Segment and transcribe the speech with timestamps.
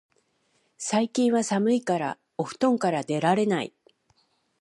[0.79, 3.71] 最近は寒いからお布団から出られない